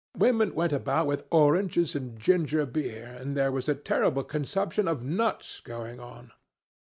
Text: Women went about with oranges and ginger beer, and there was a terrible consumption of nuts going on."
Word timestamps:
Women 0.17 0.55
went 0.55 0.73
about 0.73 1.05
with 1.05 1.27
oranges 1.29 1.93
and 1.95 2.17
ginger 2.19 2.65
beer, 2.65 3.05
and 3.05 3.37
there 3.37 3.51
was 3.51 3.69
a 3.69 3.75
terrible 3.75 4.23
consumption 4.23 4.87
of 4.87 5.03
nuts 5.03 5.59
going 5.59 5.99
on." 5.99 6.31